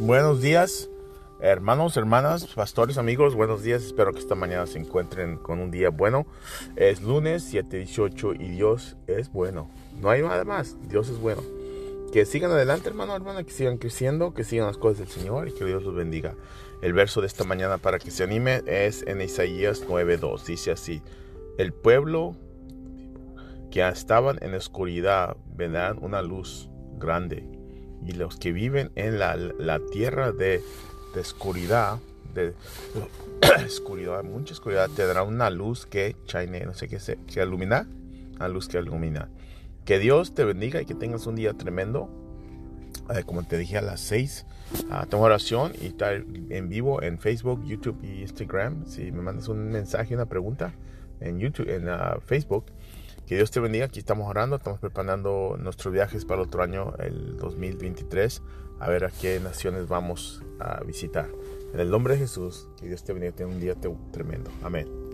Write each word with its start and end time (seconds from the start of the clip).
Buenos 0.00 0.40
días, 0.40 0.88
hermanos, 1.40 1.96
hermanas, 1.96 2.46
pastores, 2.54 2.98
amigos. 2.98 3.34
Buenos 3.34 3.64
días. 3.64 3.82
Espero 3.82 4.12
que 4.12 4.20
esta 4.20 4.36
mañana 4.36 4.64
se 4.68 4.78
encuentren 4.78 5.38
con 5.38 5.58
un 5.58 5.72
día 5.72 5.90
bueno. 5.90 6.24
Es 6.76 7.02
lunes 7.02 7.52
7:18 7.52 8.36
y 8.38 8.48
Dios 8.50 8.96
es 9.08 9.32
bueno. 9.32 9.68
No 10.00 10.10
hay 10.10 10.22
nada 10.22 10.44
más. 10.44 10.76
Dios 10.88 11.08
es 11.08 11.18
bueno. 11.18 11.42
Que 12.12 12.26
sigan 12.26 12.52
adelante, 12.52 12.88
hermano, 12.88 13.16
hermana, 13.16 13.42
que 13.42 13.50
sigan 13.50 13.76
creciendo, 13.76 14.34
que 14.34 14.44
sigan 14.44 14.68
las 14.68 14.78
cosas 14.78 14.98
del 14.98 15.08
Señor 15.08 15.48
y 15.48 15.52
que 15.52 15.64
Dios 15.64 15.82
los 15.82 15.96
bendiga. 15.96 16.36
El 16.80 16.92
verso 16.92 17.20
de 17.20 17.26
esta 17.26 17.42
mañana 17.42 17.78
para 17.78 17.98
que 17.98 18.12
se 18.12 18.22
anime 18.22 18.62
es 18.66 19.04
en 19.04 19.20
Isaías 19.20 19.84
9:2. 19.84 20.44
Dice 20.46 20.70
así: 20.70 21.02
El 21.58 21.72
pueblo 21.72 22.36
que 23.72 23.86
estaban 23.86 24.38
en 24.42 24.52
la 24.52 24.58
oscuridad 24.58 25.36
verán 25.56 25.98
una 26.00 26.22
luz 26.22 26.70
grande 26.98 27.57
y 28.06 28.12
los 28.12 28.36
que 28.36 28.52
viven 28.52 28.90
en 28.94 29.18
la, 29.18 29.80
tierra 29.92 30.32
de, 30.32 30.62
oscuridad, 31.18 31.98
de, 32.34 32.54
oscuridad, 33.66 34.22
mucha 34.24 34.54
oscuridad, 34.54 34.88
te 34.94 35.06
dará 35.06 35.22
una 35.22 35.50
luz 35.50 35.86
que 35.86 36.16
shine, 36.26 36.64
no 36.64 36.74
sé 36.74 36.88
qué, 36.88 37.00
se, 37.00 37.16
que 37.26 37.42
ilumina, 37.42 37.86
una 38.36 38.48
luz 38.48 38.68
que 38.68 38.78
ilumina. 38.78 39.28
Que 39.84 39.98
Dios 39.98 40.34
te 40.34 40.44
bendiga 40.44 40.82
y 40.82 40.84
que 40.84 40.94
tengas 40.94 41.26
un 41.26 41.34
día 41.34 41.54
tremendo. 41.54 42.10
Eh, 43.14 43.22
como 43.24 43.42
te 43.42 43.56
dije 43.56 43.78
a 43.78 43.82
las 43.82 44.00
6, 44.00 44.44
uh, 44.72 44.86
ah, 44.90 45.06
tengo 45.08 45.24
oración 45.24 45.72
y 45.80 45.86
está 45.86 46.12
en 46.12 46.68
vivo 46.68 47.02
en 47.02 47.18
Facebook, 47.18 47.64
YouTube 47.66 47.98
y 48.02 48.20
Instagram. 48.20 48.86
Si 48.86 49.10
me 49.12 49.22
mandas 49.22 49.48
un 49.48 49.70
mensaje, 49.70 50.14
una 50.14 50.26
pregunta 50.26 50.74
en 51.20 51.38
YouTube, 51.38 51.70
en 51.70 51.88
uh, 51.88 52.20
Facebook, 52.24 52.66
que 53.28 53.36
Dios 53.36 53.50
te 53.50 53.60
bendiga. 53.60 53.84
Aquí 53.84 53.98
estamos 53.98 54.26
orando, 54.26 54.56
estamos 54.56 54.80
preparando 54.80 55.56
nuestros 55.60 55.92
viajes 55.92 56.24
para 56.24 56.40
el 56.40 56.48
otro 56.48 56.62
año, 56.62 56.94
el 56.98 57.36
2023, 57.36 58.42
a 58.80 58.88
ver 58.88 59.04
a 59.04 59.10
qué 59.10 59.38
naciones 59.38 59.86
vamos 59.86 60.42
a 60.58 60.82
visitar. 60.82 61.28
En 61.74 61.80
el 61.80 61.90
nombre 61.90 62.14
de 62.14 62.20
Jesús, 62.20 62.68
que 62.80 62.86
Dios 62.86 63.04
te 63.04 63.12
bendiga, 63.12 63.32
tenga 63.32 63.50
un 63.52 63.60
día 63.60 63.74
tremendo. 64.12 64.50
Amén. 64.62 65.07